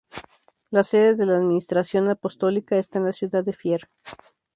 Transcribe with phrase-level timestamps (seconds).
[0.71, 3.87] La sede de la administración apostólica está en la ciudad de Fier.